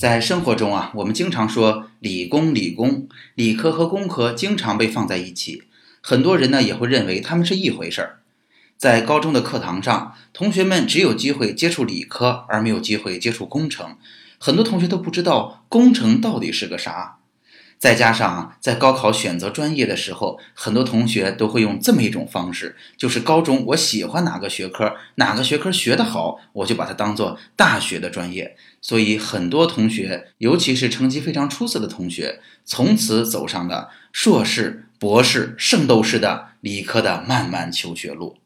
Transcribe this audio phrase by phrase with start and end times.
[0.00, 5.64] 在生活中啊，我们经常说理工理工，理科和工科经常被放在一起，
[6.00, 8.20] 很多人呢也会认为他们是一回事儿。
[8.78, 13.98] 在高中的课堂上，同学们只有机会接触理科，而没有机会接触工程，
[14.38, 17.18] 很多同学都不知道工程到底是个啥。
[17.80, 28.54] 再加上在高考选择专业的时候，很多同学都会用这么一种方式，就是高中我喜欢哪个学科，哪个学科学得好，我就把它当做大学的专业。
[28.82, 38.36] 所以很多同学，尤其是成绩非常出色的同学，从此走上了硕士、博士、圣斗士的理科的漫漫求学路。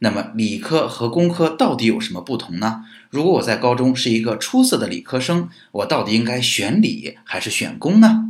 [0.00, 2.84] 那么，理科和工科到底有什么不同呢？
[3.08, 8.28] 如果我在高中是一个出色的理科生，我到底应该选理还是选工呢？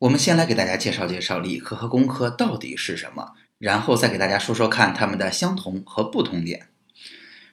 [0.00, 6.68] 我们先来给大家介绍介绍理科和工科到底是什么，然后再给大家说说看它们的相同和不同点。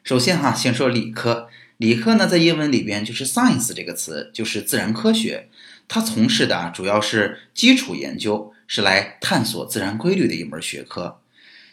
[0.01, 1.49] 首先哈，先说理科。
[1.75, 5.49] 理科呢，在英文里边就是 science 这个词，就是自然科学。
[5.89, 11.19] 它从事的主要是基础研究，是来探索自然规律的一门学科。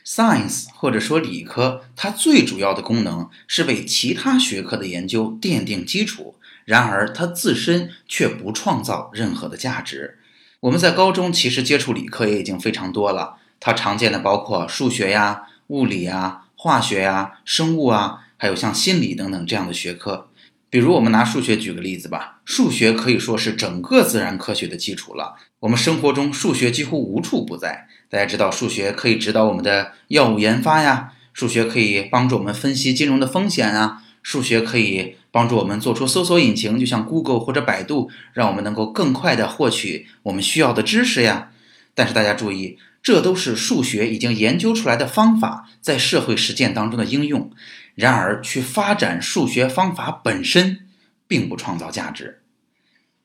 [0.04, 10.18] science 或者说理科，它最主要的功能是为其他学科的研究奠定基础，然而它自身却不创造任何的价值。
[10.64, 20.30] 我们在高中其实接触理科也已经非常多了，它常见的包括数学呀、物理呀、化学呀、生物啊，还有像心理等等这样的学科。
[20.70, 25.34] 比如我们拿数学举个例子吧，数学可以说是整个自然科学的基础了。
[25.60, 27.86] 我们生活中数学几乎无处不在。
[28.08, 35.14] 大家知道，数学可以指导我们的药物研发呀，数学可以帮助我们分析金融的风险啊，数学可以。
[35.34, 41.50] 帮助我们做出搜索引擎，就像 Google 或者百度，让我们能够更快地获取我们需要的知识呀。
[41.92, 47.50] 但是大家注意，这都是数学已经研究出来的方法在社会实践当中的应用。
[47.96, 50.86] 然而，去发展数学方法本身，
[51.26, 52.42] 并不创造价值。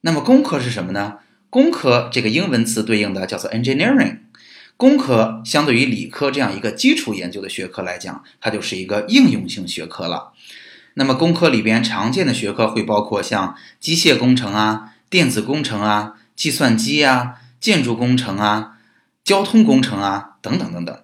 [0.02, 1.20] 那么，工科是什么呢？
[1.52, 4.18] 工科这个英文词对应的叫做 engineering。
[4.78, 10.34] 工科相对于理科这样一个基础研究的学科来讲，它就是一个应用性学科了。
[10.96, 18.78] 那么，工科里边常见的学科会包括像机械工程啊、电子工程啊、计算机啊、建筑工程啊、
[19.24, 20.98] 交通工程啊等等等等。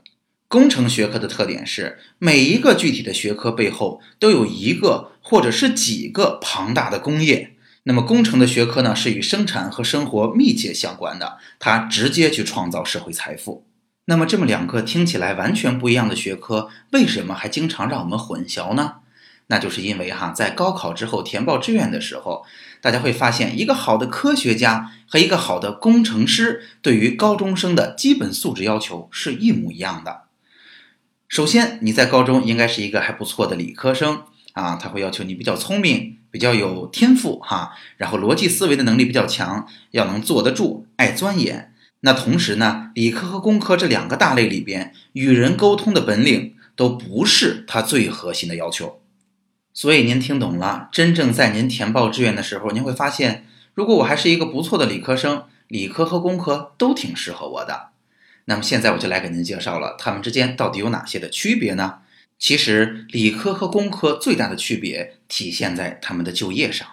[0.48, 7.56] 工程学科的特点是，每一个具体的学科背后都有一个或者是几个庞大的工业。
[7.84, 13.66] 那么，工程的学科呢，是与生产和生活密切相关的，它直接去创造社会财富。
[14.06, 18.96] 那么，这么两个听起来完全不一样的学科，为什么还经常让我们混淆呢？
[19.48, 22.44] 那就是因为哈，在高考之后填报志愿的时候，
[22.82, 30.24] 大家会发现，一个好的科学家和一个好的工程师对于高中生的基本素质要求是一模一样的。
[31.28, 34.24] 首先，你在高中应该是一个还不错的理科生
[34.54, 41.74] 啊，他会要求你比较聪明，比较有天赋哈，然后逻辑思维的能力比较强，要能坐得住，爱钻研。
[42.02, 49.02] 那同时呢，理科和工科这两个大类里边，与人沟通的本领都不是他最核心的要求。
[49.76, 57.90] 所以您听懂了，真正在您填报志愿的时候，您会发现，如果我还是一个不错的理科生，理科和工科都挺适合我的。
[58.46, 61.96] 那么现在我就来给您介绍了，他们之间到底有哪些的区别呢？
[62.40, 66.88] 其实，理科和工科最大的区别体现在他们的就业上。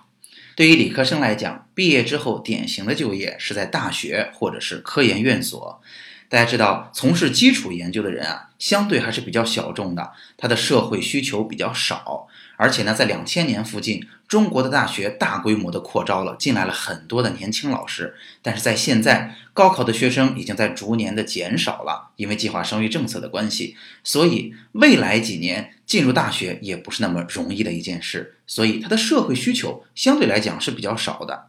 [0.57, 5.81] 对于理科生来讲，毕业之后典型的就业是在大学或者是科研院所。
[6.29, 12.27] 大家知道，从事基础研究的人啊，相对还是比较小众的，他的社会需求比较少。
[12.63, 18.15] 而且呢，在两千年附近，中国的大学大规模的扩招了，进来了很多的年轻老师。
[18.41, 23.77] 但是在现在，高考的学生已经在逐年的减少了，因为计划生育政策的关系。
[24.05, 28.37] 所以未来几年进入大学也不是那么容易的一件事。
[28.47, 31.49] 所以它的社会需求相对来讲是比较少的。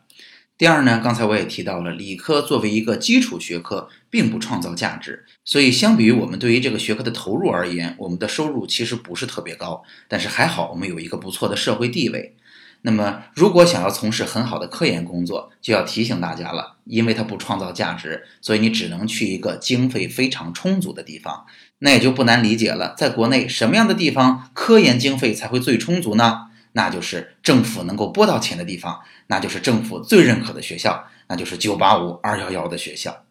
[0.63, 9.83] 第二呢，刚才我也提到了，理科作为一个基础学科，并不创造价值，所以相比于我们对于这个学科的投入而言，我们的收入其实不是特别高。
[10.07, 12.37] 但是还好，我们有一个不错的社会地位。
[12.83, 21.45] 那么，如果想要从事很好的科研工作，就要提醒大家了，因为它不创造价值，所以你只能去一个经费非常充足的地方。
[21.79, 26.43] 那也就不难理解了，在国内什么样的地方科研经费才会最充足呢？
[26.73, 33.25] 那就是政府能够拨到钱的地方，那就是政府最认可的学校，那就是九八五、二幺幺的学校。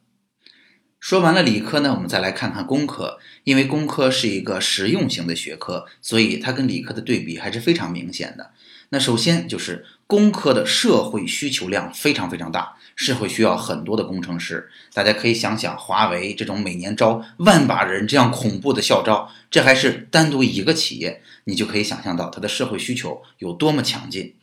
[0.99, 3.19] 说完了理科呢，我们再来看看工科。
[3.43, 8.53] 因为工科是一个实用型的学科，所以它跟理科的对比还是非常明显的。
[8.91, 14.69] 那首先就是工科的社会需求量非常非常大，是会需要很多的工程师。
[14.93, 24.35] 大家可以想想，华为这种每年招万把人这样恐怖的校招，这还是单独一个企业，你就可以想象到它的社会需求有多么强劲。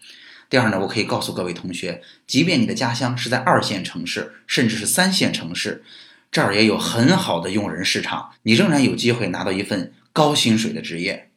[0.50, 5.83] 第二呢，我可以告诉各位同学，即便你的家乡是在二线城市，甚至是三线城市。
[6.31, 11.28] 这儿也有很好的用人市场，你仍然有机会拿到一份高薪水的职业。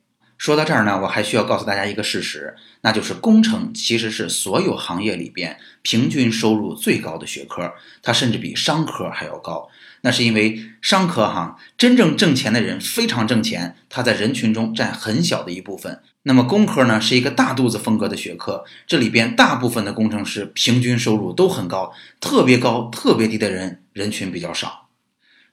[0.43, 7.73] 说到这儿呢，我还需要告诉大家一个事实，那就是工程其实是所有行业里边平均收入最高的学科，
[8.03, 9.69] 它甚至比商科还要高。
[10.01, 16.03] 那是因为商科哈真正挣钱的人非常挣钱，他在人群中占很小的一部分。
[16.25, 24.89] 那么工科呢是一个大肚子风格的学科，这里边大部分的工程师平均收入都很高，特别高、特别低的人人群比较少。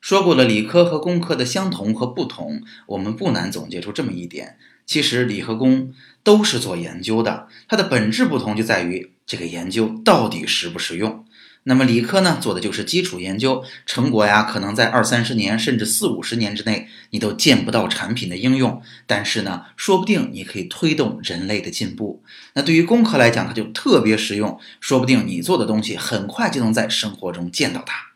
[0.02, 4.58] 说过了理科和工科的相同和不同，我们不难总结出这么一点：
[4.90, 5.94] 其实理和工
[6.24, 11.24] 都是做研究的，它的本质不同就在于这个研究到底实不实用。
[11.62, 18.82] 那么理科呢，做的就是基础研究，成果呀，可能在二三十年甚至四五十年之内，你都见不到产品的应用。
[19.06, 22.24] 但是呢，说不定你可以推动人类的进步。
[22.56, 28.09] 那对于工科来讲，它就特别实用，说不定你做的东西很快就能在生活中见到它。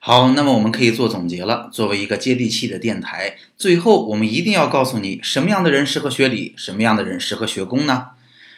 [0.00, 1.68] 好，那么我们可以做总结了。
[1.72, 8.10] 作为一个接地气的电台，最后我们一定要告诉你，什么样的人适合学理，什么样的人适合学工呢？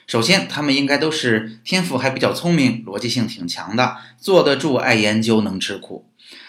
[0.07, 6.05] 首先，他们应该都是天赋还比较聪明，逻辑性挺强的，坐得住，爱研究，能吃苦。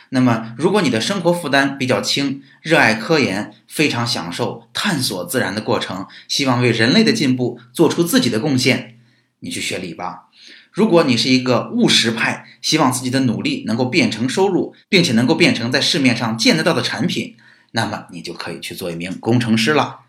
[0.10, 8.98] 那么，如果你的生活负担比较轻，热爱科研，非常享受探索自然的过程，希望为人类的进步做出自己的贡献，
[9.40, 10.26] 你去学理吧。
[10.72, 17.36] 如果你是一个务实派，希望自己的努力能够变成收入，并且能够变成在市面上见得到的产品，
[17.72, 20.00] 那么你就可以去做一名工程师了。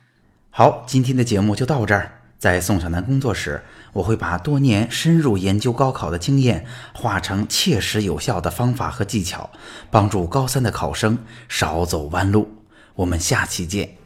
[0.50, 2.18] 好，今天的节目就到这儿。
[2.38, 3.62] 在宋小南工作室，
[3.92, 9.50] 我会把多年深入研究高考的经验化成切实有效的方法和技巧，
[9.90, 11.18] 帮助高三的考生
[11.48, 12.52] 少走弯路。
[12.94, 13.96] 我们下期见。